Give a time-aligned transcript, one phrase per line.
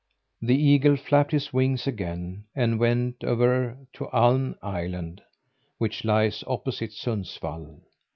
[0.41, 5.21] The eagle flapped his wings again, and went over to Aln Island,
[5.77, 7.81] which lies opposite Sundsvall.